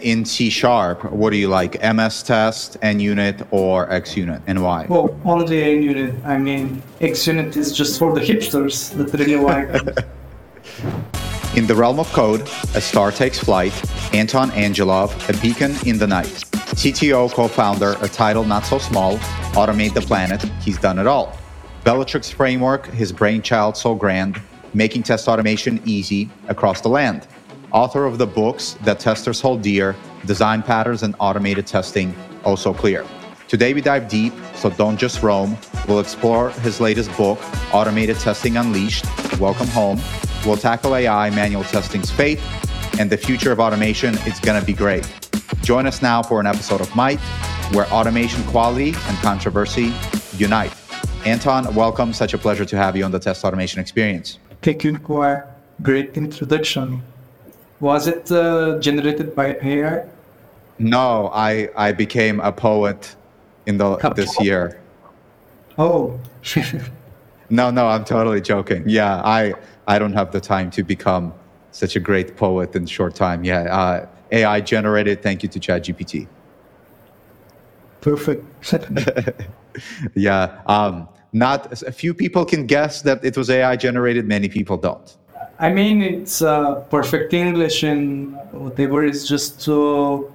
[0.00, 1.82] In C Sharp, what do you like?
[1.82, 4.86] MS Test, NUnit, or XUnit, and why?
[4.88, 6.24] Well, only NUnit.
[6.24, 10.06] I mean, XUnit is just for the hipsters that really like it.
[11.56, 12.42] In the realm of code,
[12.76, 13.72] a star takes flight,
[14.14, 16.44] Anton Angelov, a beacon in the night.
[16.78, 19.18] CTO, co-founder, a title not so small,
[19.58, 21.36] automate the planet, he's done it all.
[21.82, 24.40] Bellatrix framework, his brainchild so grand,
[24.74, 27.26] making test automation easy across the land.
[27.72, 29.94] Author of the books that testers hold dear,
[30.24, 33.04] design patterns and automated testing, also clear.
[33.46, 35.54] Today we dive deep, so don't just roam.
[35.86, 37.38] We'll explore his latest book,
[37.74, 39.04] Automated Testing Unleashed.
[39.38, 40.00] Welcome home.
[40.46, 42.40] We'll tackle AI, manual testing's fate,
[42.98, 44.16] and the future of automation.
[44.20, 45.06] It's gonna be great.
[45.60, 47.20] Join us now for an episode of Might,
[47.74, 49.92] where automation quality and controversy
[50.38, 50.72] unite.
[51.26, 52.14] Anton, welcome.
[52.14, 54.38] Such a pleasure to have you on the Test Automation Experience.
[54.62, 55.46] Thank you for
[55.82, 57.02] great introduction.
[57.80, 60.04] Was it uh, generated by AI?
[60.78, 63.14] No, I, I became a poet
[63.66, 64.80] in the this year.
[65.76, 66.18] Oh.
[67.50, 68.82] no, no, I'm totally joking.
[68.86, 69.54] Yeah, I
[69.86, 71.32] I don't have the time to become
[71.70, 73.44] such a great poet in short time.
[73.44, 75.22] Yeah, uh, AI generated.
[75.22, 76.26] Thank you to ChatGPT.
[78.00, 78.44] Perfect.
[80.14, 80.62] yeah.
[80.66, 84.26] Um, not a few people can guess that it was AI generated.
[84.26, 85.16] Many people don't.
[85.60, 90.32] I mean, it's uh, perfect English and whatever is just too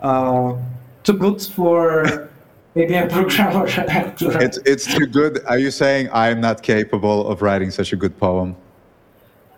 [0.00, 0.56] uh,
[1.04, 2.30] too good for
[2.74, 3.66] maybe a programmer.
[3.68, 5.44] it's it's too good.
[5.46, 8.56] Are you saying I'm not capable of writing such a good poem?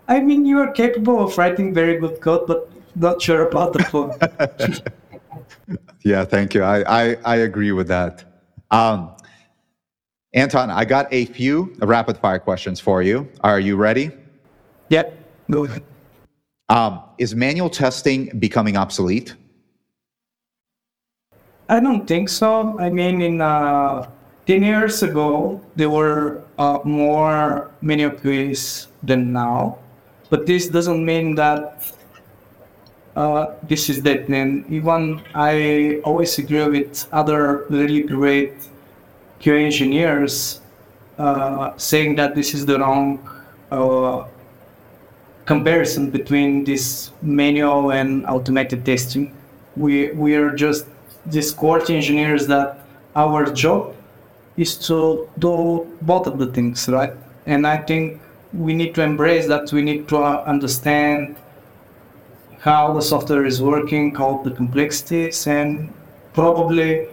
[0.07, 3.83] I mean, you are capable of writing very good code, but not sure about the
[3.83, 4.11] poem.
[6.03, 6.61] yeah, thank you.
[6.63, 8.23] I, I, I agree with that.
[8.69, 9.11] Um,
[10.33, 13.27] Anton, I got a few rapid fire questions for you.
[13.41, 14.11] Are you ready?
[14.89, 15.17] Yep,
[15.49, 15.83] go ahead.
[16.69, 19.35] Um, is manual testing becoming obsolete?
[21.69, 22.77] I don't think so.
[22.79, 24.07] I mean, in uh,
[24.45, 29.77] 10 years ago, there were uh, more manual QAs than now.
[30.29, 31.91] But this doesn't mean that
[33.15, 34.29] uh, this is dead.
[34.29, 38.53] And even I always agree with other really great
[39.39, 40.61] QA engineers
[41.17, 43.19] uh, saying that this is the wrong
[43.71, 44.25] uh,
[45.45, 49.35] comparison between this manual and automated testing.
[49.75, 50.85] We we are just
[51.25, 52.79] these quality engineers that
[53.15, 53.95] our job
[54.57, 57.13] is to do both of the things, right?
[57.45, 58.21] And I think
[58.53, 59.71] we need to embrace that.
[59.71, 61.35] We need to uh, understand
[62.59, 65.93] how the software is working, how the complexities, and
[66.33, 67.07] probably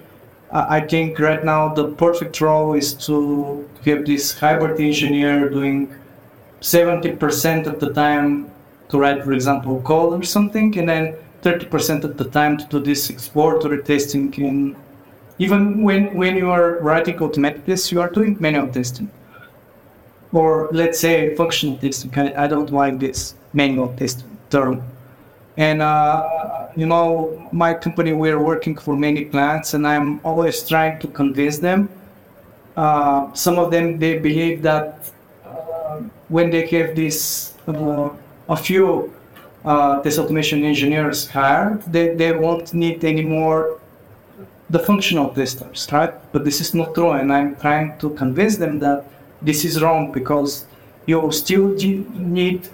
[0.53, 5.95] I think right now the perfect role is to have this hybrid engineer doing
[6.63, 8.51] 70% of the time
[8.89, 12.79] to write, for example, code or something, and then 30% of the time to do
[12.79, 14.33] this exploratory testing.
[14.39, 14.77] And
[15.39, 19.11] even when, when you are writing automatic tests, you are doing manual testing.
[20.33, 22.17] Or let's say functional testing.
[22.17, 24.83] I don't like this manual testing term.
[25.57, 31.01] And, uh, you know, my company, we're working for many clients, and I'm always trying
[31.01, 31.89] to convince them.
[32.77, 35.11] Uh, some of them, they believe that
[36.33, 38.09] when they have this uh,
[38.49, 39.13] a few
[39.65, 43.79] uh, test automation engineers hired, they, they won't need anymore
[44.71, 46.15] the functional testers, right?
[46.33, 49.05] But this is not true, and I'm trying to convince them that
[49.43, 50.67] this is wrong because
[51.05, 51.69] you still
[52.15, 52.69] need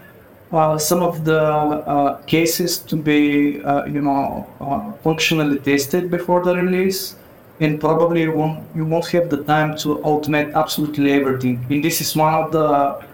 [0.53, 6.45] uh, some of the uh, cases to be, uh, you know, uh, functionally tested before
[6.45, 7.17] the release,
[7.59, 11.67] and probably you won't, you won't have the time to automate absolutely everything.
[11.69, 13.08] And this is one of the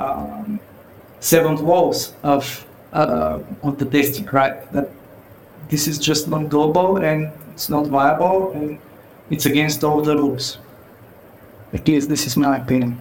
[0.00, 0.60] um,
[1.20, 4.56] seventh walls of uh, of the district, right?
[4.72, 4.88] That
[5.68, 8.78] this is just not doable and it's not viable and
[9.30, 10.58] it's against all the rules.
[11.72, 12.98] At least this is my opinion.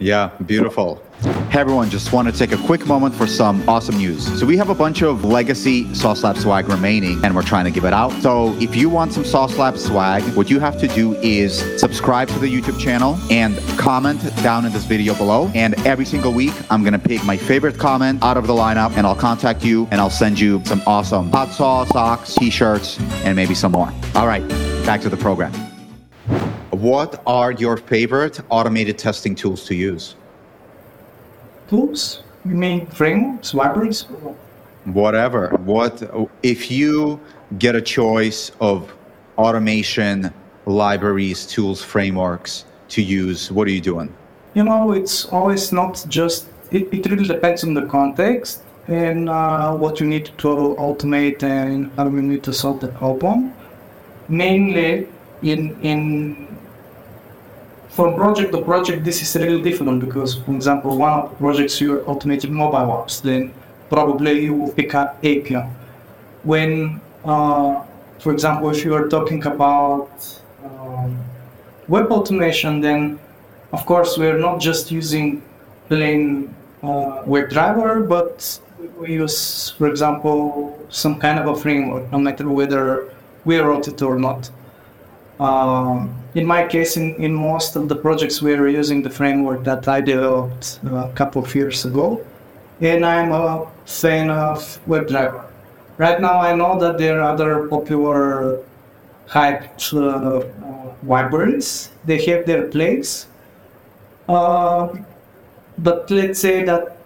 [0.00, 1.02] Yeah, beautiful.
[1.50, 4.40] Hey everyone, just want to take a quick moment for some awesome news.
[4.40, 7.70] So we have a bunch of legacy Sauce Lab swag remaining and we're trying to
[7.70, 8.10] give it out.
[8.22, 12.28] So if you want some Sauce Lab swag, what you have to do is subscribe
[12.28, 15.50] to the YouTube channel and comment down in this video below.
[15.54, 18.96] And every single week, I'm going to pick my favorite comment out of the lineup
[18.96, 23.36] and I'll contact you and I'll send you some awesome hot sauce, socks, t-shirts, and
[23.36, 23.92] maybe some more.
[24.14, 24.48] All right,
[24.86, 25.69] back to the program.
[26.80, 30.14] What are your favorite automated testing tools to use?
[31.68, 32.22] Tools?
[32.46, 34.06] You mean frameworks, libraries?
[34.84, 35.50] Whatever.
[35.64, 36.02] What
[36.42, 37.20] if you
[37.58, 38.90] get a choice of
[39.36, 40.32] automation
[40.64, 43.52] libraries, tools, frameworks to use?
[43.52, 44.10] What are you doing?
[44.54, 46.46] You know, it's always not just.
[46.70, 48.62] It, it really depends on the context.
[48.88, 50.48] and uh, what you need to
[50.78, 53.52] automate and how you need to solve the problem.
[54.28, 55.06] Mainly
[55.42, 56.48] in in
[58.00, 61.80] from project to project, this is really different because, for example, one of the projects
[61.82, 63.52] you're automating mobile apps, then
[63.90, 65.70] probably you will pick Appium.
[66.42, 67.84] When, uh,
[68.18, 70.10] for example, if you are talking about
[70.64, 71.18] um,
[71.88, 73.18] web automation, then
[73.72, 75.42] of course we're not just using
[75.88, 78.60] plain uh, WebDriver, but
[78.98, 80.42] we use, for example,
[80.88, 83.12] some kind of a framework, no matter whether
[83.44, 84.50] we wrote it or not.
[85.40, 89.88] Um, in my case, in, in most of the projects, we're using the framework that
[89.88, 92.24] I developed a couple of years ago,
[92.80, 95.42] and I'm a fan of WebDriver.
[95.96, 98.60] Right now, I know that there are other popular
[99.28, 101.90] hyped uh, uh, libraries.
[102.04, 103.26] They have their place,
[104.28, 104.88] uh,
[105.78, 106.98] but let's say that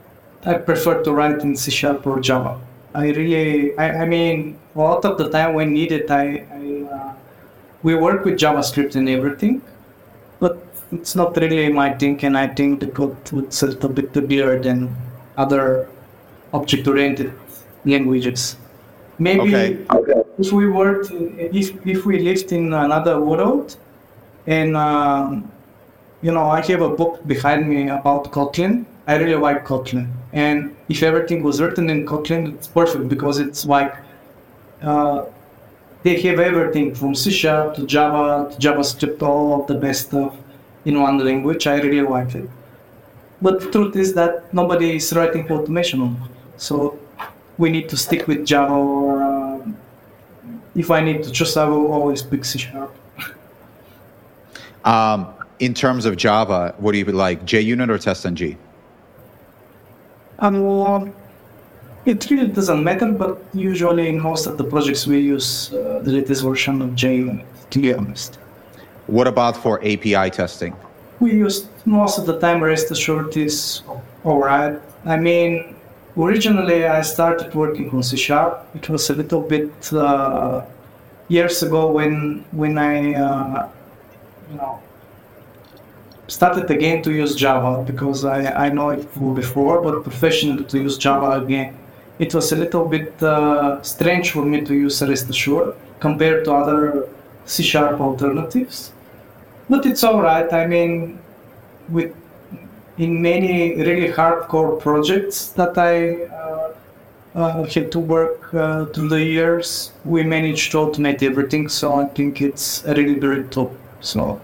[0.44, 2.60] I prefer to write in C Sharp or Java.
[2.94, 6.53] I really, I, I mean, a lot of the time when needed, I, uh,
[7.84, 9.62] we work with JavaScript and everything,
[10.40, 10.58] but
[10.90, 14.58] it's not really my thing, and I think the code would a little bit better
[14.58, 14.96] than
[15.36, 15.88] other
[16.52, 17.32] object-oriented
[17.84, 18.56] languages.
[19.18, 20.24] Maybe Okay.
[20.38, 23.76] if we worked, if if we lived in another world,
[24.46, 25.50] and um,
[26.22, 28.86] you know, I have a book behind me about Kotlin.
[29.06, 33.66] I really like Kotlin, and if everything was written in Kotlin, it's perfect because it's
[33.66, 33.94] like
[34.82, 35.24] uh,
[36.04, 40.36] they have everything from C Sharp to Java to JavaScript, all of the best stuff
[40.84, 41.66] in one language.
[41.66, 42.48] I really like it.
[43.40, 46.28] But the truth is that nobody is writing automation on.
[46.58, 46.98] So
[47.56, 49.66] we need to stick with Java or uh,
[50.74, 52.94] if I need to choose, I will always pick C Sharp.
[54.84, 58.58] Um, in terms of Java, what do you like, JUnit or TestNG?
[60.38, 61.14] Um,
[62.06, 66.12] it really doesn't matter, but usually in most of the projects we use uh, the
[66.12, 68.36] latest version of JUnit, to be honest.
[69.06, 70.74] What about for API testing?
[71.20, 73.82] We use most of the time rest assured is
[74.24, 74.80] alright.
[75.04, 75.76] I mean,
[76.16, 78.66] originally I started working on C Sharp.
[78.74, 80.62] It was a little bit uh,
[81.28, 83.68] years ago when when I uh,
[84.50, 84.80] you know
[86.26, 90.96] started again to use Java because I, I know it before, but professionally to use
[90.96, 91.76] Java again,
[92.18, 96.52] it was a little bit uh, strange for me to use rest assured compared to
[96.52, 97.08] other
[97.46, 98.92] C Sharp alternatives.
[99.68, 100.52] But it's all right.
[100.52, 101.18] I mean,
[101.88, 102.14] with
[102.98, 106.74] in many really hardcore projects that I uh,
[107.34, 111.68] uh, had to work uh, through the years, we managed to automate everything.
[111.68, 113.72] So I think it's a really very top.
[114.00, 114.40] So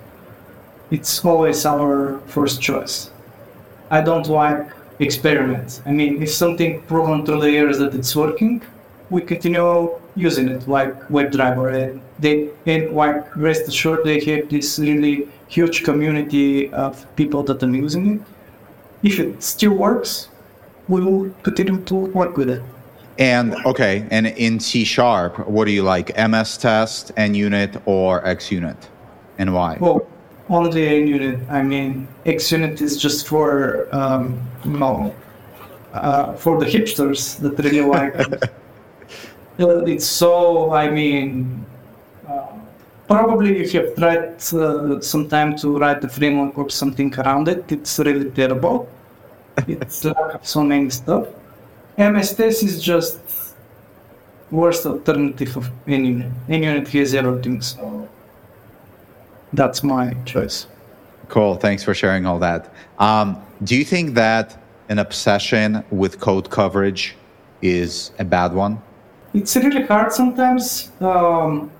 [0.91, 3.11] it's always our first choice.
[3.91, 4.67] I don't like
[5.01, 5.83] experiments.
[5.87, 8.63] I mean, if something proven through the years that it's working,
[9.09, 11.75] we continue using it like WebDriver.
[11.75, 17.63] And they and like rest assured they have this really huge community of people that
[17.63, 18.21] are using it.
[19.03, 20.29] If it still works,
[20.87, 22.63] we will continue to work with it.
[23.19, 28.77] And okay, and in C Sharp, what do you like, MS Test, NUnit, or XUnit,
[29.39, 29.77] and why?
[29.79, 30.07] Well,
[30.51, 31.49] only NUnit.
[31.49, 35.15] I mean, XUnit is just for um, you
[35.93, 38.15] uh, for the hipsters that really like.
[38.15, 38.51] it.
[39.89, 40.73] it's so.
[40.73, 41.65] I mean,
[42.29, 42.47] uh,
[43.07, 47.49] probably if you have tried uh, some time to write the framework or something around
[47.49, 48.89] it, it's really terrible.
[49.67, 51.27] It's lack of so many stuff.
[51.97, 53.21] MS Test is just
[54.51, 56.33] worst alternative of NUnit.
[56.49, 58.09] unit has everything, so
[59.53, 60.67] that's my choice.
[61.29, 61.55] Cool.
[61.57, 62.73] Thanks for sharing all that.
[62.99, 64.57] Um, do you think that
[64.89, 67.15] an obsession with code coverage
[67.63, 68.83] is a bad one?
[69.33, 71.71] It's really hard sometimes, um,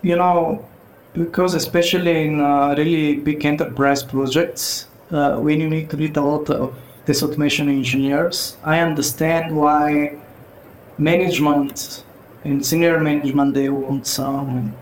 [0.00, 0.64] you know,
[1.12, 6.22] because especially in uh, really big enterprise projects, uh, when you need to read a
[6.22, 10.16] lot of test automation engineers, I understand why
[10.96, 12.04] management
[12.44, 14.74] and senior management they want some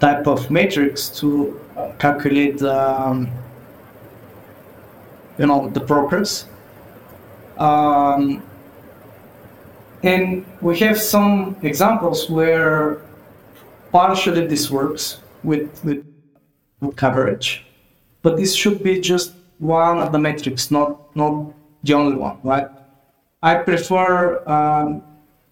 [0.00, 1.60] type of matrix to
[1.98, 3.28] calculate um,
[5.38, 6.46] you know the progress.
[7.58, 8.42] Um,
[10.02, 13.02] and we have some examples where
[13.92, 16.06] partially this works with, with
[16.80, 17.66] with coverage
[18.22, 21.52] but this should be just one of the metrics not not
[21.84, 22.68] the only one right?
[23.42, 25.02] I prefer um,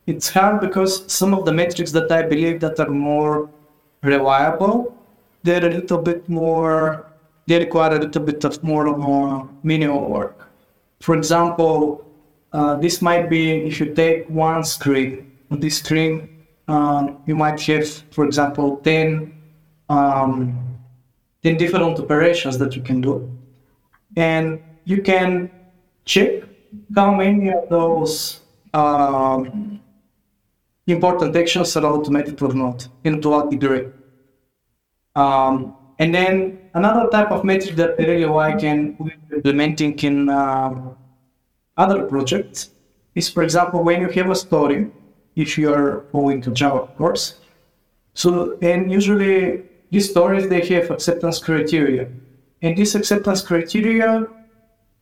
[0.07, 3.51] it's hard because some of the metrics that i believe that are more
[4.03, 4.95] reliable,
[5.43, 7.07] they're a little bit more,
[7.47, 10.49] they require a little bit of more, more manual work.
[11.01, 12.05] For example,
[12.53, 15.33] uh, this might be if you take one screen.
[15.51, 19.33] This screen, um, you might have, for example, 10,
[19.89, 20.79] um,
[21.43, 23.31] 10 different operations that you can do.
[24.17, 25.51] And you can
[26.05, 26.43] check
[26.95, 28.41] how many of those
[28.75, 29.81] um,
[30.93, 33.87] important actions are automated or not, and to what degree.
[35.15, 38.97] Um, and then another type of metric that I really like and
[39.33, 40.75] implementing in uh,
[41.77, 42.71] other projects
[43.15, 44.91] is, for example, when you have a story,
[45.35, 47.41] if you are going to Jira, of course.
[48.15, 52.09] So, and usually these stories, they have acceptance criteria.
[52.63, 54.27] And this acceptance criteria,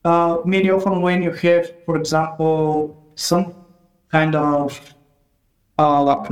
[0.04, 3.54] uh, many often when you have, for example, some
[4.10, 4.94] kind of
[5.78, 6.24] uh,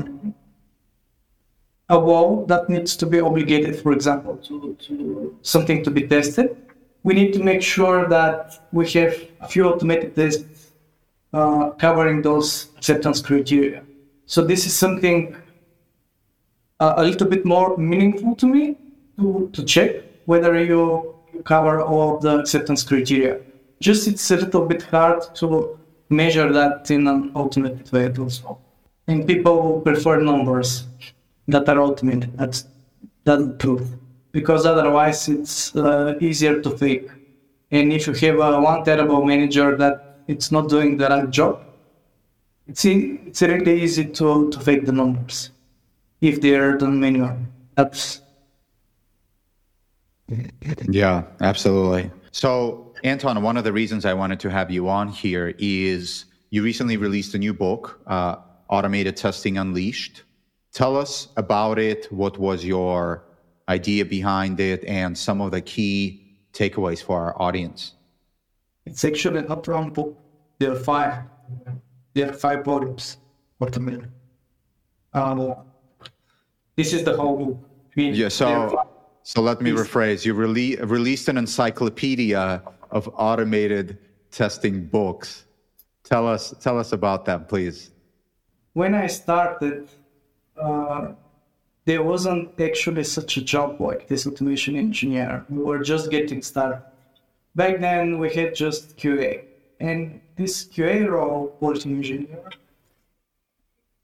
[1.90, 6.56] a wall that needs to be obligated, for example, to, to something to be tested,
[7.02, 10.72] we need to make sure that we have a few automated tests
[11.34, 13.84] uh, covering those acceptance criteria.
[14.26, 15.36] So this is something
[16.80, 18.76] uh, a little bit more meaningful to me
[19.18, 23.40] to, to check whether you cover all the acceptance criteria.
[23.80, 28.58] Just it's a little bit hard to measure that in an automated way also.
[29.06, 30.87] And people prefer numbers
[31.49, 32.34] that are ultimate.
[32.37, 32.66] That's
[33.25, 33.94] that's truth.
[34.32, 37.08] Because otherwise, it's uh, easier to fake.
[37.70, 41.61] And if you have a one terrible manager that it's not doing the right job,
[42.66, 45.50] it's it's really easy to, to fake the numbers
[46.20, 47.37] if they're done manually.
[47.76, 48.20] That's
[50.88, 52.11] yeah, absolutely.
[52.32, 56.62] So, Anton, one of the reasons I wanted to have you on here is you
[56.62, 58.37] recently released a new book, uh,
[58.68, 60.23] Automated Testing Unleashed.
[60.73, 62.11] Tell us about it.
[62.11, 63.25] What was your
[63.68, 67.94] idea behind it, and some of the key takeaways for our audience?
[68.87, 70.18] It's actually an upfront book.
[70.59, 71.25] There are five.
[72.14, 73.18] There are five volumes.
[73.59, 74.11] What a minute.
[75.12, 75.54] Um,
[76.76, 77.68] this is the whole book.
[77.97, 78.28] yeah.
[78.28, 78.85] So,
[79.23, 80.25] so let me rephrase.
[80.25, 83.99] You rele- released an encyclopedia of automated
[84.30, 85.44] testing books.
[86.02, 87.90] Tell us, tell us about that, please.
[88.75, 89.88] When I started
[90.57, 91.12] uh,
[91.85, 95.45] there wasn't actually such a job like this automation engineer.
[95.49, 96.83] We were just getting started.
[97.54, 99.45] Back then, we had just QA.
[99.81, 102.50] And this QA role, quality engineer,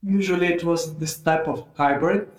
[0.03, 2.29] usually it was this type of hybrid.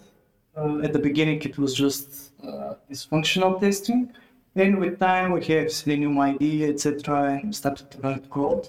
[0.57, 4.13] Uh, at the beginning, it was just uh, this functional testing.
[4.55, 8.69] And with time, we have Selenium IDE, etc., and started to write code.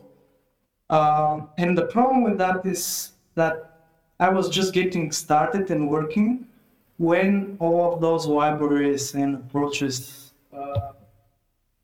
[0.89, 3.87] Uh, and the problem with that is that
[4.19, 6.47] I was just getting started and working
[6.97, 10.91] when all of those libraries and approaches uh,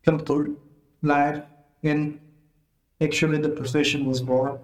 [0.05, 0.57] come to
[1.01, 1.43] life
[1.83, 2.19] and
[3.01, 4.59] actually the profession was born.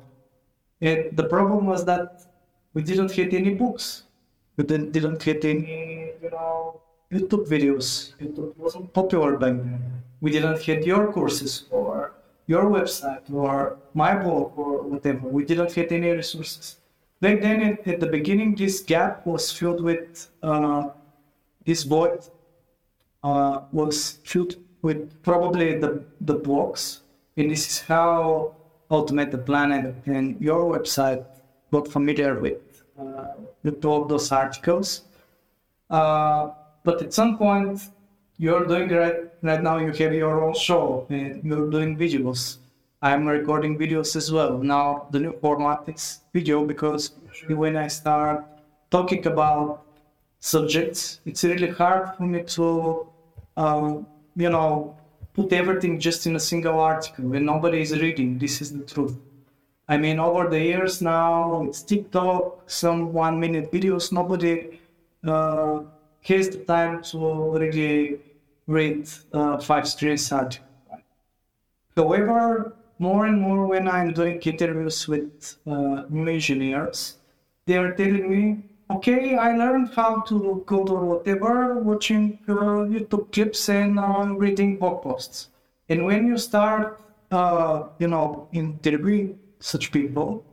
[0.81, 2.21] And the problem was that
[2.73, 4.03] we didn't get any books.
[4.57, 8.13] We didn't, didn't get any, you know, YouTube videos.
[8.21, 10.03] YouTube wasn't popular back then.
[10.21, 12.13] We didn't get your courses or
[12.47, 15.27] your website or my blog or whatever.
[15.27, 16.77] We didn't get any resources.
[17.21, 20.89] Back then, at, at the beginning, this gap was filled with uh,
[21.65, 22.19] this void
[23.23, 27.01] uh, was filled with probably the the blocks,
[27.37, 28.53] and this is how
[28.91, 31.25] Automate the Planet and your website
[31.71, 33.33] got familiar with uh,
[33.63, 35.01] with all those articles.
[35.89, 36.49] Uh,
[36.83, 37.79] but at some point,
[38.37, 39.77] you're doing right right now.
[39.77, 42.57] You have your own show you're doing visuals
[43.05, 44.57] I'm recording videos as well.
[44.57, 47.11] Now the new format is video because
[47.47, 48.43] when I start
[48.89, 49.83] talking about
[50.39, 53.07] subjects, it's really hard for me to,
[53.57, 54.97] um, you know,
[55.33, 58.39] put everything just in a single article when nobody is reading.
[58.39, 59.15] This is the truth.
[59.87, 64.79] I mean, over the years now, it's TikTok, some one minute videos, nobody
[65.27, 65.81] uh,
[66.21, 68.19] has the time to really
[68.67, 70.65] read uh, five streams article.
[71.95, 77.17] However, more and more when I'm doing interviews with uh, new engineers,
[77.65, 83.31] they are telling me, okay, I learned how to code or whatever, watching uh, YouTube
[83.31, 85.49] clips and uh, reading blog posts.
[85.89, 86.99] And when you start,
[87.31, 90.45] uh, you know, interviewing such people,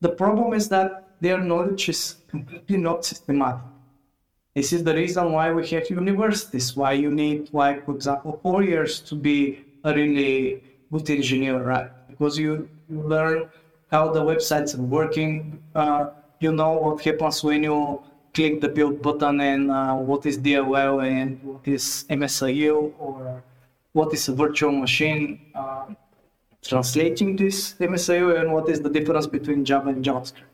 [0.00, 3.73] the problem is that their knowledge is completely not systematic.
[4.54, 8.62] This is the reason why we have universities, why you need, like, for example, four
[8.62, 11.90] years to be a really good engineer, right?
[12.08, 13.48] Because you, learn
[13.90, 15.62] how the websites are working.
[15.74, 18.02] Uh, you know what happens when you
[18.34, 23.42] click the build button and uh, what is DLL and what is MSIL or
[23.92, 25.40] what is a virtual machine.
[25.54, 25.86] Uh,
[26.62, 30.48] translating this MSIL and what is the difference between Java and JavaScript,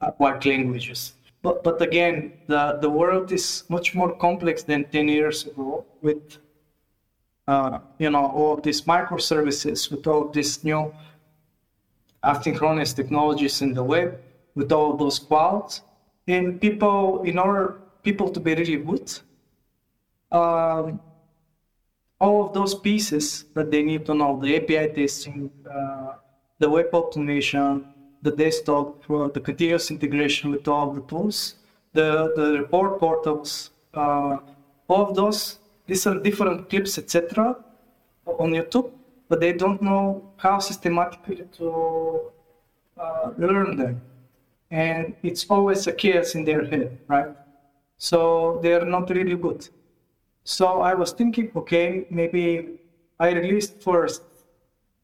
[0.00, 1.12] uh, like languages.
[1.42, 6.38] But, but again, the, the world is much more complex than 10 years ago with,
[7.46, 10.92] uh, you know, all these microservices, with all these new
[12.24, 14.20] asynchronous technologies in the web,
[14.54, 15.82] with all those clouds.
[16.26, 19.08] And people, in order people to be really good,
[20.32, 21.00] um,
[22.20, 26.14] all of those pieces that they need to know, the API testing, uh,
[26.58, 27.86] the web automation,
[28.22, 31.54] the desktop, the continuous integration with all the tools,
[31.92, 34.38] the, the report portals, uh,
[34.88, 37.56] all of those, these are different clips, etc.
[38.26, 38.90] on YouTube,
[39.28, 42.30] but they don't know how systematically to
[42.98, 44.00] uh, learn them.
[44.70, 47.30] And it's always a chaos in their head, right?
[47.96, 49.68] So they're not really good.
[50.44, 52.78] So I was thinking, okay, maybe
[53.18, 54.22] I released first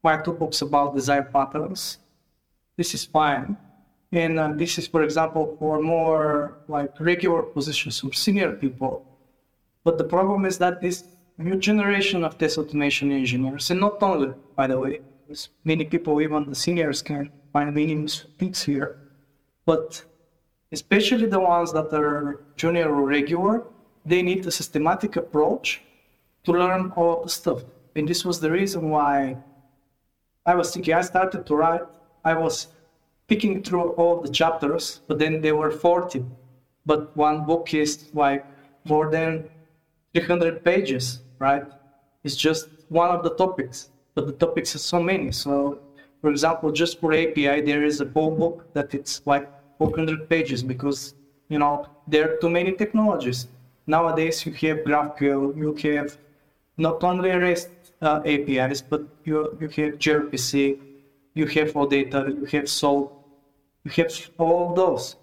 [0.02, 1.98] my two books about design patterns
[2.76, 3.56] this is fine.
[4.12, 9.04] And uh, this is, for example, for more like regular positions or senior people.
[9.82, 11.04] But the problem is that this
[11.36, 15.00] new generation of test automation engineers, and not only, by the way,
[15.64, 18.98] many people, even the seniors, can find meanings things here,
[19.66, 20.04] but
[20.70, 23.64] especially the ones that are junior or regular,
[24.04, 25.82] they need a systematic approach
[26.44, 27.62] to learn all the stuff.
[27.96, 29.36] And this was the reason why
[30.46, 31.82] I was thinking, I started to write
[32.24, 32.68] I was
[33.26, 36.24] picking through all the chapters, but then there were 40.
[36.86, 38.44] But one book is like
[38.84, 39.48] more than
[40.14, 41.64] 300 pages, right?
[42.22, 45.32] It's just one of the topics, but the topics are so many.
[45.32, 45.78] So,
[46.20, 50.62] for example, just for API, there is a whole book that it's like 400 pages
[50.62, 51.14] because,
[51.48, 53.48] you know, there are too many technologies.
[53.86, 56.16] Nowadays, you have GraphQL, you have
[56.76, 57.68] not only REST
[58.00, 60.78] uh, APIs, but you, you have gRPC,
[61.34, 63.12] you have OData, you have SOAP,
[63.84, 65.16] you have all those.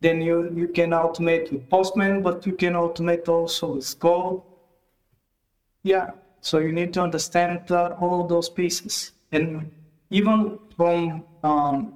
[0.00, 4.42] Then you, you can automate with Postman, but you can automate also with code.
[5.82, 9.12] Yeah, so you need to understand all those pieces.
[9.32, 9.70] And
[10.10, 11.94] even from, um,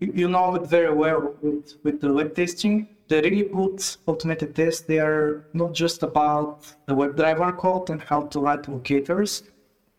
[0.00, 4.54] you, you know it very well with, with the web testing, the really good automated
[4.54, 9.42] tests, they are not just about the WebDriver code and how to write locators,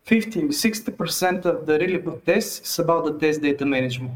[0.04, 4.12] 50 60% of the really good tests is about the test data management.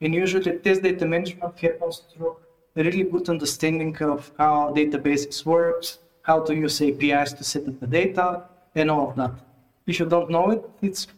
[0.00, 2.36] And usually test data management happens through
[2.76, 7.80] a really good understanding of how databases works, how to use APIs to set up
[7.80, 9.32] the data, and all of that.
[9.86, 11.08] If you don't know it, it's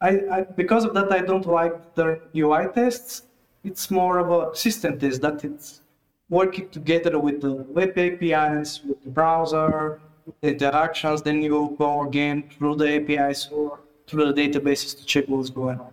[0.00, 3.22] I, I because of that I don't like the UI tests.
[3.64, 5.80] It's more of a system test that it's
[6.28, 10.00] working together with the web APIs, with the browser,
[10.42, 15.50] interactions, then you go again through the APIs or through the databases to check what's
[15.50, 15.92] going on.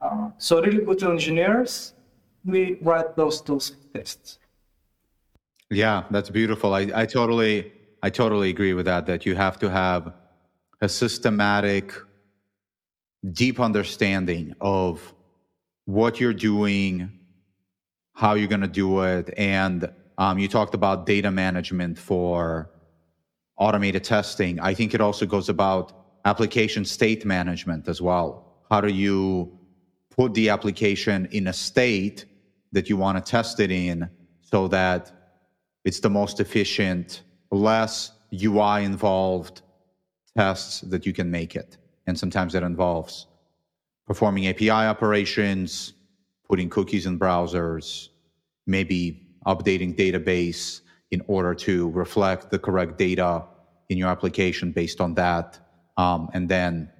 [0.00, 1.94] Uh, so really good engineers,
[2.44, 4.38] we write those those tests.
[5.70, 6.74] Yeah, that's beautiful.
[6.74, 9.06] I, I totally I totally agree with that.
[9.06, 10.12] That you have to have
[10.80, 11.92] a systematic,
[13.32, 15.14] deep understanding of
[15.86, 17.10] what you're doing,
[18.12, 22.70] how you're going to do it, and um, you talked about data management for
[23.58, 24.60] automated testing.
[24.60, 25.92] I think it also goes about
[26.24, 28.62] application state management as well.
[28.70, 29.58] How do you
[30.10, 32.24] put the application in a state
[32.72, 34.08] that you want to test it in
[34.40, 35.12] so that
[35.84, 39.62] it's the most efficient, less UI involved
[40.36, 41.78] tests that you can make it.
[42.06, 43.26] And sometimes that involves
[44.06, 45.94] performing API operations,
[46.48, 48.08] putting cookies in browsers,
[48.66, 53.44] maybe updating database, in order to reflect the correct data
[53.88, 55.58] in your application based on that,
[55.96, 56.90] um, and then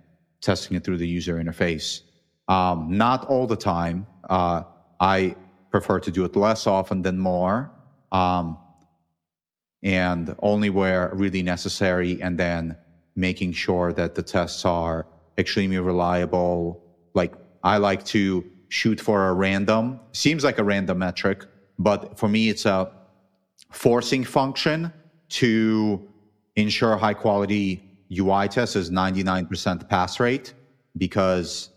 [0.41, 2.03] testing it through the user interface.
[2.49, 4.07] Um, not all the time.
[4.31, 4.63] Uh,
[5.01, 5.35] I
[5.71, 7.71] prefer to do it less often than more,
[8.13, 8.57] um,
[9.83, 12.77] and only where really necessary, and then
[13.17, 15.07] making sure that the tests are
[15.39, 16.83] extremely reliable.
[17.15, 21.45] Like I like to shoot for a random, seems like a random metric,
[21.79, 22.91] but for me, it's a
[23.71, 24.93] forcing function
[25.29, 26.09] to
[26.57, 27.83] ensure high quality
[28.17, 30.55] UI tests is 99% pass rate
[30.97, 31.71] because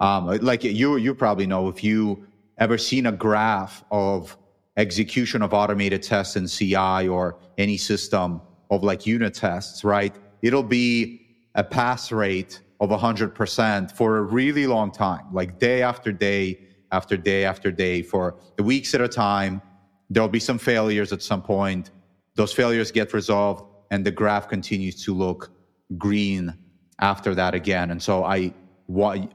[0.00, 2.26] um, like you you probably know if you
[2.58, 4.36] ever seen a graph of
[4.76, 10.14] execution of automated tests in CI or any system of like unit tests, right?
[10.42, 11.20] It'll be
[11.54, 16.58] a pass rate of 100% for a really long time, like day after day
[16.90, 19.62] after day after day for the weeks at a time
[20.10, 21.90] There'll be some failures at some point.
[22.34, 25.50] Those failures get resolved, and the graph continues to look
[25.98, 26.56] green
[27.00, 27.90] after that again.
[27.90, 28.52] And so I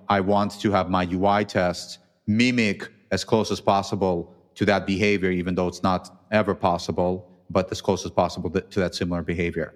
[0.08, 5.32] I want to have my UI tests mimic as close as possible to that behavior,
[5.32, 9.74] even though it's not ever possible, but as close as possible to that similar behavior.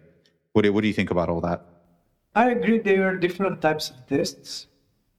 [0.51, 1.65] What do, what do you think about all that?
[2.35, 2.79] I agree.
[2.79, 4.67] There are different types of tests.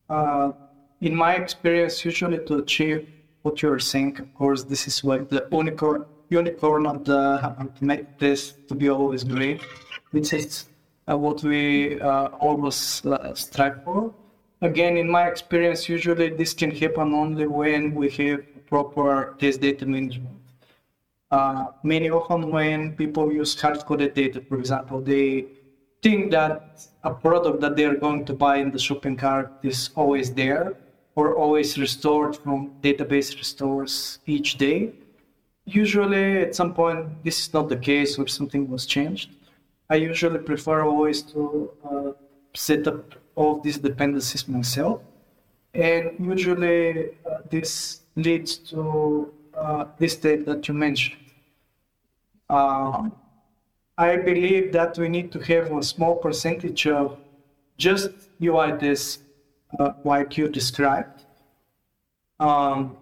[0.09, 0.53] Uh,
[1.01, 3.09] in my experience, usually to achieve
[3.45, 7.21] what you're saying, of course, this is like the unicorn, unicorn of the
[7.83, 9.61] make this to be always great,
[10.13, 10.65] which is
[11.11, 14.15] uh, what we uh, always uh, strive for.
[14.63, 19.85] Again, in my experience, usually this can happen only when we have proper test data
[19.85, 20.41] management.
[21.31, 25.45] Uh, many often when people use hard-coded data, for example, they
[26.03, 30.33] think that a product that they're going to buy in the shopping cart is always
[30.33, 30.75] there
[31.17, 34.93] or always restored from database restores each day.
[35.65, 39.31] Usually, at some point, this is not the case or something was changed.
[39.89, 42.11] I usually prefer always to uh,
[42.55, 45.01] set up all these dependencies myself.
[45.73, 51.17] And usually, uh, this leads to uh, this state that you mentioned.
[52.49, 53.09] Uh,
[53.97, 57.19] I believe that we need to have a small percentage of
[57.77, 58.11] just
[58.43, 59.19] UI tests
[60.05, 61.25] like you described.
[62.41, 62.97] Um,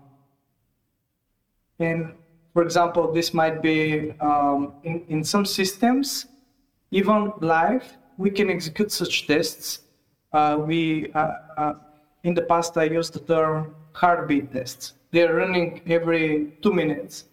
[1.78, 2.14] and
[2.52, 6.26] for example, this might be um, in, in some systems,
[6.90, 7.84] even live,
[8.18, 9.80] we can execute such tests.
[10.32, 11.74] Uh, we, uh, uh
[12.24, 14.94] in the past, I used the term heartbeat tests.
[15.10, 17.24] They're running every two minutes,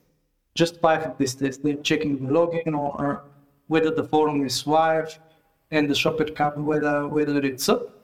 [0.56, 1.62] just five of these tests.
[1.63, 3.23] They're checking the login or
[3.67, 5.19] whether the forum is live
[5.71, 7.99] and the shopper account whether whether it's up.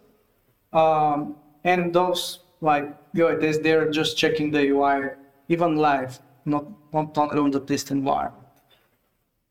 [0.76, 2.86] Um, and those like
[3.18, 5.12] UI tests, they're just checking the UI
[5.48, 8.44] even live, not not on the test environment.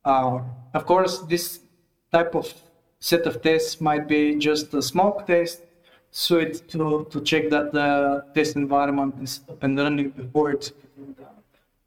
[0.05, 0.41] Uh,
[0.75, 1.61] of course, this
[2.13, 2.53] type of
[3.01, 5.63] set of tests might be just a smoke test
[6.11, 10.71] so suite to, to check that the test environment is up and running before it's
[10.97, 11.27] the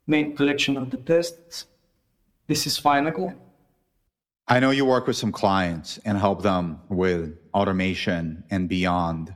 [0.06, 1.66] main collection of the tests.
[2.48, 3.34] This is final.
[4.50, 9.34] I know you work with some clients and help them with automation and beyond.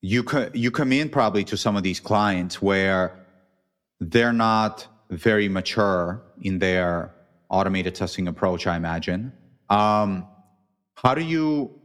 [0.00, 3.18] You co- you come in probably to some of these clients where
[3.98, 7.12] they're not very mature in their
[7.50, 8.66] automated testing approach.
[8.66, 9.32] I imagine.
[9.68, 10.26] Um,
[10.94, 11.80] how do you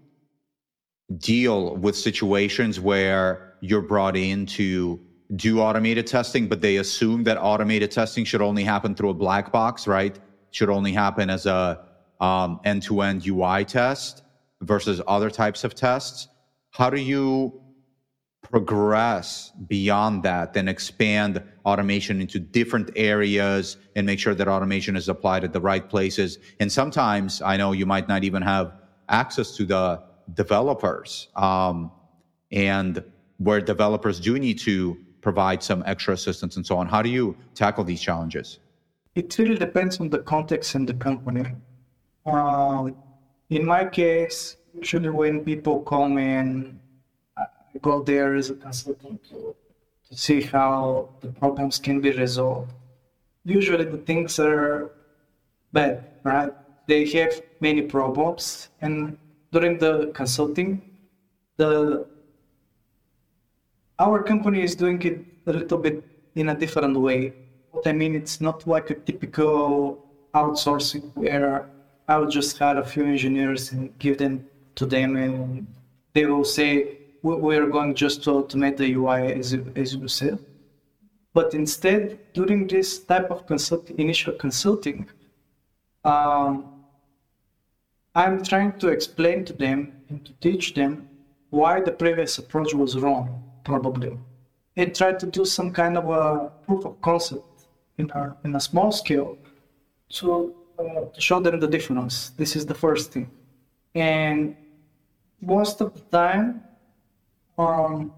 [1.18, 5.00] deal with situations where you're brought in to
[5.36, 9.52] do automated testing, but they assume that automated testing should only happen through a black
[9.52, 10.18] box, right?
[10.52, 11.87] Should only happen as a
[12.20, 14.24] um, end-to-end UI test
[14.62, 16.28] versus other types of tests.
[16.72, 17.62] How do you
[18.42, 25.10] progress beyond that, and expand automation into different areas and make sure that automation is
[25.10, 26.40] applied at the right places?
[26.60, 28.74] And sometimes I know you might not even have
[29.10, 30.02] access to the
[30.34, 31.92] developers, um,
[32.52, 33.04] and
[33.38, 36.88] where developers do need to provide some extra assistance and so on.
[36.88, 38.60] How do you tackle these challenges?
[39.16, 41.44] It really depends on the context and the company.
[42.28, 42.92] Uh,
[43.50, 46.78] in my case, usually when people come in,
[47.38, 47.46] I
[47.82, 49.56] go there as a consultant to,
[50.10, 52.74] to see how the problems can be resolved.
[53.46, 54.92] Usually the things are
[55.72, 56.52] bad, right?
[56.86, 59.18] They have many problems, and
[59.54, 60.82] during the consulting,
[61.56, 62.06] the
[64.00, 66.04] our company is doing it a little bit
[66.36, 67.34] in a different way.
[67.72, 71.68] What I mean, it's not like a typical outsourcing where
[72.08, 75.68] I would just hire a few engineers and give them to them, and
[76.14, 80.08] they will say, "We are going just to automate the UI," as you, as you
[80.08, 80.40] said.
[81.34, 85.08] But instead, during this type of consult- initial consulting,
[86.04, 86.78] um,
[88.16, 91.08] I'm trying to explain to them and to teach them
[91.50, 94.18] why the previous approach was wrong, probably,
[94.76, 97.68] and try to do some kind of a proof of concept
[97.98, 99.38] in a, in a small scale
[100.10, 102.30] to to show them the difference.
[102.32, 103.30] This is the first thing.
[103.96, 104.56] And
[105.42, 106.64] most of the time,
[107.58, 108.14] um,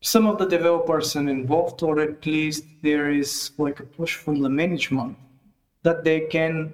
[0.00, 4.40] some of the developers are involved, or at least there is like a push from
[4.40, 5.16] the management
[5.82, 6.72] that they can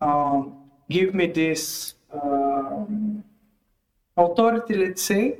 [0.00, 0.56] um,
[0.88, 2.84] give me this uh,
[4.16, 5.38] authority, let's say,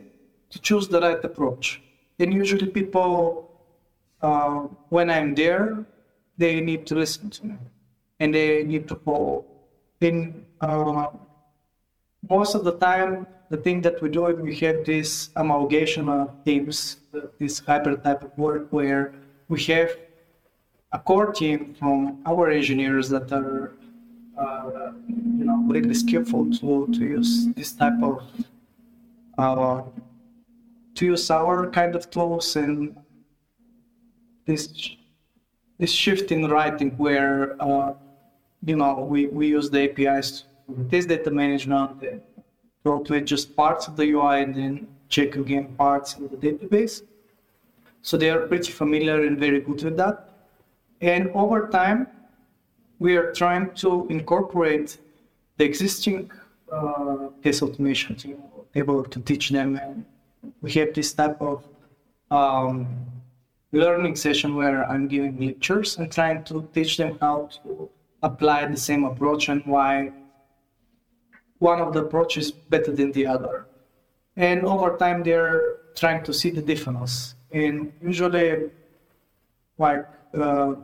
[0.50, 1.82] to choose the right approach.
[2.18, 3.50] And usually, people,
[4.22, 5.84] uh, when I'm there,
[6.38, 7.56] they need to listen to me
[8.20, 9.44] and they need to follow.
[10.00, 11.08] In uh,
[12.28, 16.44] most of the time, the thing that we do, is we have this amalgamation of
[16.44, 16.96] teams,
[17.38, 19.14] this hybrid type of work where
[19.48, 19.90] we have
[20.92, 23.72] a core team from our engineers that are,
[24.38, 28.22] uh, you know, really skillful to, to use this type of
[29.38, 29.82] uh,
[30.94, 32.96] to use our kind of tools and
[34.46, 34.96] this
[35.78, 37.92] this shift in writing where uh,
[38.64, 42.20] you know we, we use the APIs for test data management to
[42.84, 47.02] automate just parts of the UI and then check again parts in the database.
[48.02, 50.28] So they are pretty familiar and very good with that.
[51.00, 52.06] And over time,
[52.98, 54.98] we are trying to incorporate
[55.56, 56.30] the existing
[56.72, 58.40] uh, test automation to
[58.74, 59.76] able to teach them.
[59.76, 60.04] And
[60.60, 61.64] we have this type of
[62.30, 62.86] um,
[63.72, 67.90] learning session where I'm giving lectures and trying to teach them how to
[68.22, 70.12] apply the same approach and why
[71.58, 73.66] one of the approaches better than the other.
[74.36, 77.34] And over time, they're trying to see the difference.
[77.50, 78.70] And usually,
[79.78, 80.74] like uh,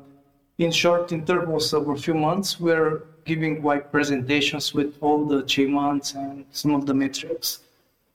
[0.58, 6.14] in short intervals over a few months, we're giving like presentations with all the achievements
[6.14, 7.60] and some of the metrics,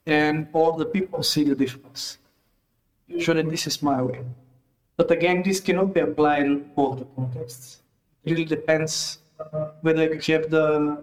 [0.06, 2.18] and all the people see the difference.
[3.06, 4.20] Usually, this is my way.
[4.96, 7.78] But again, this cannot be applied in all the contexts.
[8.28, 9.20] It really depends
[9.80, 11.02] whether you have the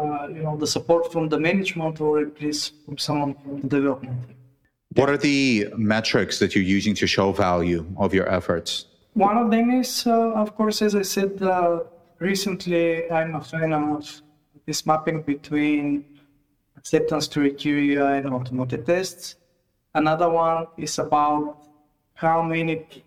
[0.00, 3.68] uh, you know the support from the management or at least from someone from the
[3.68, 4.18] development.
[4.94, 8.86] What are the metrics that you're using to show value of your efforts?
[9.14, 11.84] One of them is, uh, of course, as I said uh,
[12.18, 14.22] recently, I'm a fan of
[14.66, 16.04] this mapping between
[16.76, 19.36] acceptance criteria and automated tests.
[19.94, 21.58] Another one is about
[22.14, 23.04] how many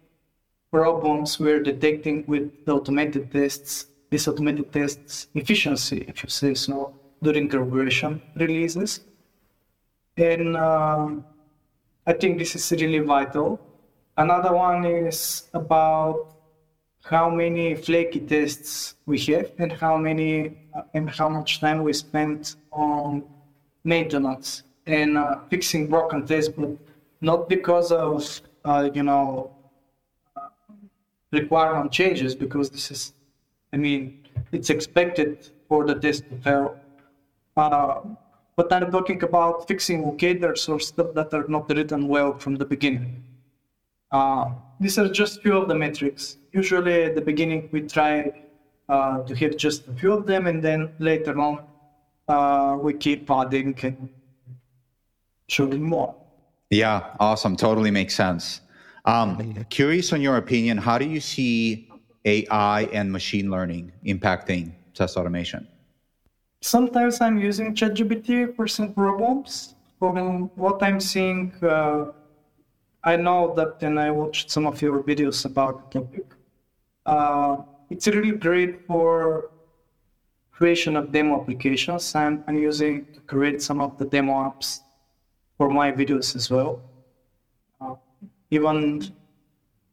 [0.73, 6.95] problems we're detecting with the automated tests, these automated tests efficiency, if you say so,
[7.21, 9.01] during regression releases.
[10.17, 11.09] And uh,
[12.07, 13.59] I think this is really vital.
[14.17, 16.35] Another one is about
[17.03, 21.93] how many flaky tests we have and how many uh, and how much time we
[21.93, 23.23] spend on
[23.83, 26.69] maintenance and uh, fixing broken tests, but
[27.21, 29.51] not because of uh, you know
[31.33, 33.13] requirement changes because this is,
[33.73, 36.77] I mean, it's expected for the test to fail.
[37.57, 38.01] Uh,
[38.55, 42.65] but I'm talking about fixing locators or stuff that are not written well from the
[42.65, 43.23] beginning.
[44.11, 46.37] Uh, these are just few of the metrics.
[46.51, 48.31] Usually at the beginning we try
[48.89, 51.63] uh, to have just a few of them and then later on
[52.27, 54.09] uh, we keep adding and
[55.47, 56.15] showing more.
[56.69, 57.55] Yeah, awesome.
[57.55, 58.61] Totally makes sense.
[59.05, 61.89] Um, curious on your opinion, how do you see
[62.25, 65.67] AI and machine learning impacting test automation?
[66.61, 69.75] Sometimes I'm using ChatGPT for some problems.
[69.99, 72.05] From what I'm seeing, uh,
[73.03, 76.25] I know that, and I watched some of your videos about the topic.
[77.05, 77.57] Uh,
[77.89, 79.51] it's really great for
[80.51, 82.15] creation of demo applications.
[82.15, 84.79] I'm, I'm using to create some of the demo apps
[85.57, 86.81] for my videos as well.
[88.53, 89.03] Even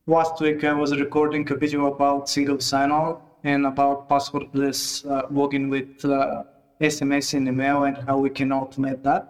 [0.07, 5.71] last week, I was recording a video about single sign-on and about passwordless uh, login
[5.71, 6.43] with uh,
[6.79, 9.23] SMS and email and how we can automate that.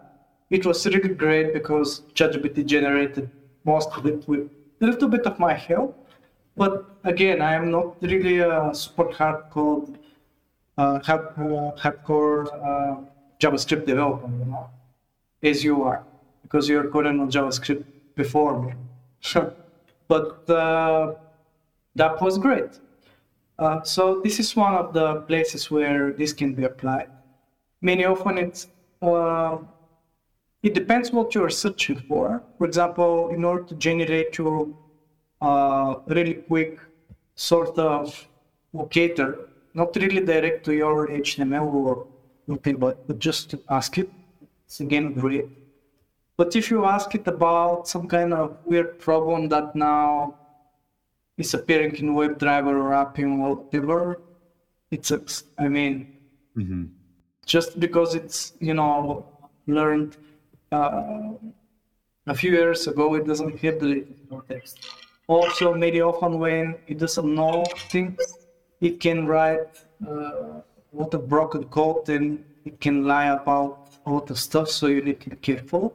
[0.49, 3.29] It was really great because ChatGPT generated
[3.63, 6.09] most of it with a little bit of my help.
[6.57, 6.73] But
[7.05, 9.95] again, I am not really a super hardcore,
[10.77, 12.99] uh, hard, uh, hardcore uh,
[13.39, 14.69] JavaScript developer, you know,
[15.41, 16.03] as you are,
[16.41, 18.73] because you're coding on JavaScript before me.
[19.21, 19.53] Sure.
[20.07, 21.13] But uh,
[21.95, 22.79] that was great.
[23.57, 27.09] Uh, so this is one of the places where this can be applied.
[27.81, 28.67] Many often it's
[29.01, 29.57] uh,
[30.63, 32.43] it depends what you're searching for.
[32.57, 34.67] For example, in order to generate your
[35.41, 36.79] uh, really quick
[37.35, 38.27] sort of
[38.73, 42.07] locator, not really direct to your HTML or
[42.47, 44.09] but, but just to ask it,
[44.65, 45.45] it's again great.
[46.41, 50.39] But if you ask it about some kind of weird problem that now
[51.37, 54.19] is appearing in WebDriver or Appium or whatever,
[54.89, 55.11] it's,
[55.59, 56.17] I mean,
[56.57, 56.85] mm-hmm.
[57.45, 59.23] just because it's, you know,
[59.67, 60.17] learned
[60.71, 61.33] uh,
[62.25, 64.79] a few years ago, it doesn't have the context.
[65.27, 68.19] Also, maybe often when it doesn't know things,
[68.79, 74.09] it can write uh, a lot of broken code and it can lie about a
[74.09, 75.93] lot of stuff, so you need to be careful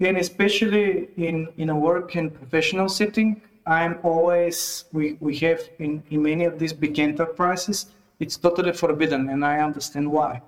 [0.00, 6.02] and especially in in a work and professional setting i'm always we we have in
[6.10, 7.86] in many of these big enterprises
[8.18, 10.40] it's totally forbidden and i understand why.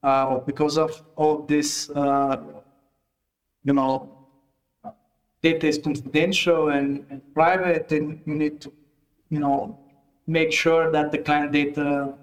[0.00, 2.36] Uh, because of all this uh,
[3.64, 4.08] you know
[5.42, 8.72] data is confidential and, and, private and you need to
[9.28, 9.76] you know
[10.28, 12.14] make sure that the client data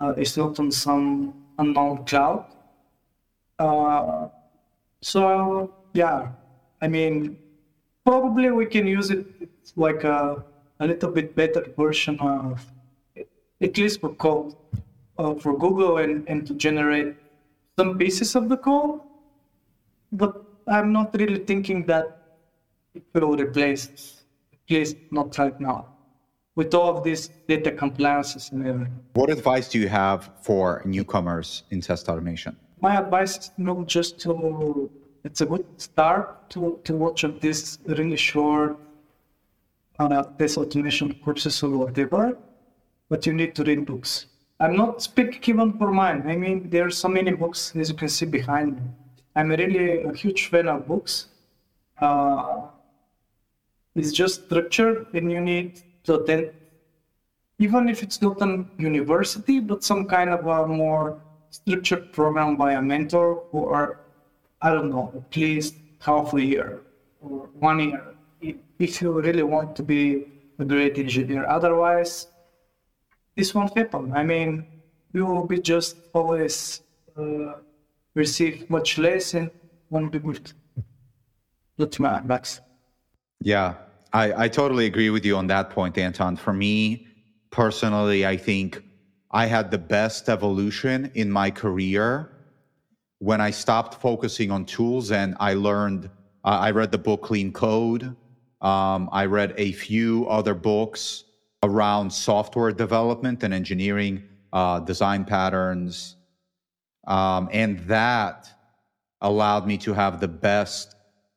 [0.00, 2.44] uh, is not on some unknown cloud.
[3.58, 4.28] Uh,
[5.00, 6.28] so yeah,
[6.80, 7.38] I mean,
[8.04, 9.26] probably we can use it
[9.74, 10.44] like a,
[10.80, 12.64] a little bit better version of,
[13.60, 14.54] at least for code,
[15.18, 17.16] uh, for Google and, and to generate
[17.78, 19.00] some pieces of the code.
[20.12, 22.22] But I'm not really thinking that
[22.94, 25.86] it will replace, at least not right now,
[26.54, 29.00] with all of these data compliances and everything.
[29.14, 32.56] What advice do you have for newcomers in test automation?
[32.80, 34.90] My advice is not just to
[35.26, 38.78] it's a good start to, to watch this really short
[39.98, 42.38] uh, test automation courses or whatever,
[43.08, 44.26] but you need to read books.
[44.60, 46.22] I'm not speaking even for mine.
[46.26, 48.82] I mean, there are so many books, as you can see behind me.
[49.34, 51.26] I'm really a huge fan of books.
[52.00, 52.68] Uh,
[53.96, 56.52] it's just structure, and you need to attend,
[57.58, 62.74] even if it's not a university, but some kind of a more structured program by
[62.74, 64.05] a mentor who are
[64.60, 66.82] I don't know, at least half a year
[67.20, 68.14] or one year
[68.78, 70.26] if you really want to be
[70.58, 71.46] a great engineer.
[71.48, 72.28] Otherwise,
[73.34, 74.12] this won't happen.
[74.12, 74.66] I mean,
[75.12, 76.82] you will be just always
[77.16, 77.54] uh,
[78.14, 79.50] receive much less and
[79.90, 80.52] won't be good.
[81.78, 82.60] That's my advice.
[83.40, 83.74] Yeah,
[84.12, 86.36] I, I totally agree with you on that point, Anton.
[86.36, 87.06] For me
[87.50, 88.82] personally, I think
[89.30, 92.30] I had the best evolution in my career
[93.18, 96.06] when I stopped focusing on tools and I learned,
[96.44, 98.14] uh, I read the book Clean Code.
[98.60, 101.24] Um, I read a few other books
[101.62, 106.16] around software development and engineering, uh, design patterns.
[107.06, 108.50] Um, and that
[109.20, 110.94] allowed me to have the best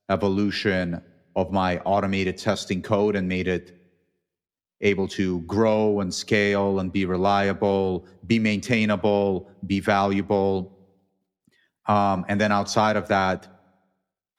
[0.09, 1.01] evolution
[1.35, 3.75] of my automated testing code and made it
[4.81, 10.78] able to grow and scale and be reliable, be maintainable, be valuable.
[11.89, 13.47] Um, and then outside of that,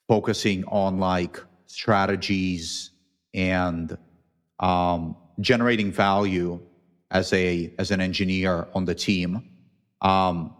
[0.08, 2.92] focusing on like strategies
[3.34, 3.98] and
[4.60, 6.60] um, generating value
[7.10, 9.48] as a as an engineer on the team.
[10.00, 10.54] Um,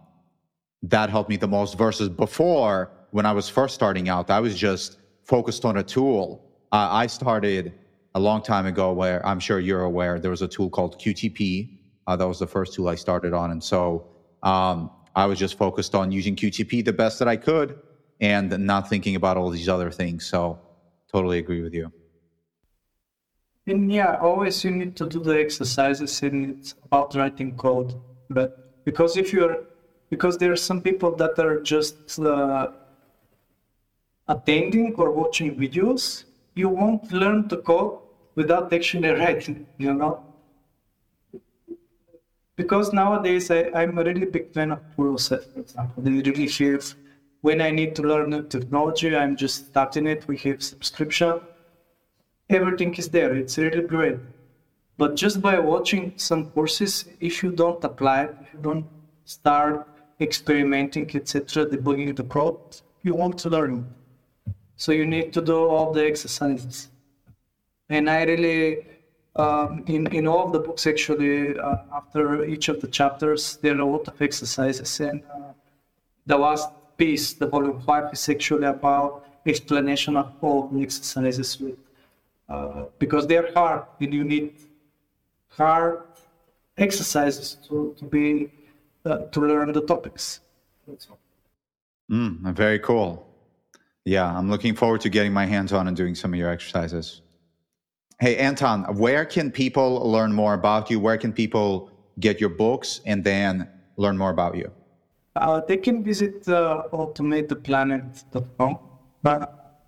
[0.83, 4.55] that helped me the most versus before when I was first starting out, I was
[4.57, 6.43] just focused on a tool.
[6.71, 7.73] Uh, I started
[8.15, 11.77] a long time ago where I'm sure you're aware there was a tool called QTP.
[12.07, 13.51] Uh, that was the first tool I started on.
[13.51, 14.07] And so
[14.43, 17.79] um, I was just focused on using QTP the best that I could
[18.19, 20.25] and not thinking about all these other things.
[20.25, 20.59] So
[21.11, 21.91] totally agree with you.
[23.67, 27.93] And yeah, always you need to do the exercises and it's about writing code.
[28.29, 29.65] But because if you're,
[30.09, 32.71] because there are some people that are just uh,
[34.27, 36.23] attending or watching videos,
[36.55, 37.99] you won't learn to code
[38.35, 40.30] without actually writing, you know?
[42.55, 46.03] Because nowadays I, I'm a really big fan of Pluralsight, for example.
[46.03, 46.93] They really have,
[47.41, 50.27] when I need to learn new technology, I'm just starting it.
[50.27, 51.39] We have subscription.
[52.49, 53.33] Everything is there.
[53.33, 54.17] It's really great.
[54.97, 58.85] But just by watching some courses, if you don't apply if you don't
[59.25, 59.87] start
[60.19, 63.87] experimenting, etc., debugging the code, you want to learn.
[64.75, 66.89] So you need to do all the exercises.
[67.89, 68.85] And I really
[69.35, 73.75] um, in, in all of the books, actually, uh, after each of the chapters, there
[73.75, 74.99] are a lot of exercises.
[74.99, 75.53] And uh,
[76.25, 81.77] the last piece, the volume five, is actually about explanation of all the exercises with,
[82.49, 84.53] uh, because they're hard and you need
[85.49, 86.03] hard
[86.77, 88.51] exercises to, to be
[89.05, 90.41] uh, to learn the topics.
[92.11, 93.27] Mm, very cool.
[94.05, 97.21] Yeah, I'm looking forward to getting my hands on and doing some of your exercises.
[98.21, 100.99] Hey, Anton, where can people learn more about you?
[100.99, 104.71] Where can people get your books and then learn more about you?
[105.35, 108.77] Uh, they can visit uh, automatetheplanet.com.
[109.23, 109.81] But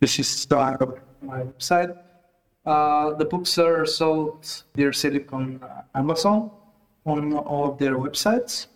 [0.00, 1.96] this is my website.
[2.66, 5.60] Uh, the books are sold, they're selling on
[5.94, 6.50] Amazon,
[7.06, 8.66] on all of their websites.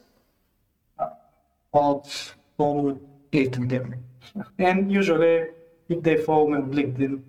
[1.01, 1.09] Uh,
[1.73, 3.01] of all
[3.33, 4.05] eight of them.
[4.61, 5.49] And usually,
[5.89, 7.23] if they follow me on LinkedIn,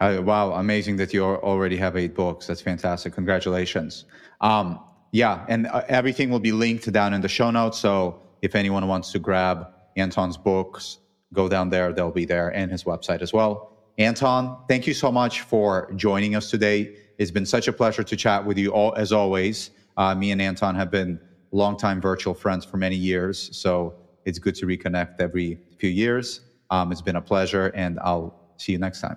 [0.00, 2.46] uh, wow, amazing that you already have eight books.
[2.46, 3.12] That's fantastic.
[3.12, 4.06] Congratulations.
[4.40, 4.80] Um,
[5.12, 7.78] yeah, and uh, everything will be linked down in the show notes.
[7.78, 10.98] So if anyone wants to grab Anton's books,
[11.34, 11.92] go down there.
[11.92, 13.76] They'll be there and his website as well.
[13.98, 16.96] Anton, thank you so much for joining us today.
[17.18, 19.70] It's been such a pleasure to chat with you all, as always.
[19.98, 21.20] Uh, me and Anton have been
[21.52, 23.54] longtime virtual friends for many years.
[23.54, 26.40] So it's good to reconnect every few years.
[26.70, 29.16] Um, it's been a pleasure, and I'll see you next time.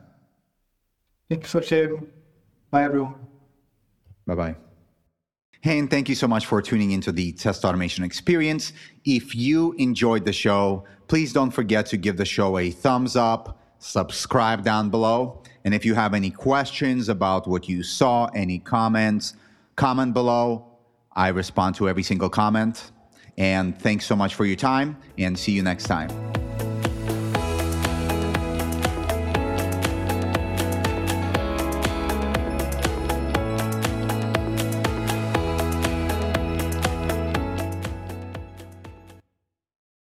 [1.29, 2.07] Thanks for sharing.
[2.71, 3.15] Bye, everyone.
[4.25, 4.55] Bye bye.
[5.61, 8.73] Hey, and thank you so much for tuning into the Test Automation Experience.
[9.05, 13.61] If you enjoyed the show, please don't forget to give the show a thumbs up,
[13.79, 15.41] subscribe down below.
[15.63, 19.35] And if you have any questions about what you saw, any comments,
[19.75, 20.65] comment below.
[21.13, 22.91] I respond to every single comment.
[23.37, 26.09] And thanks so much for your time and see you next time.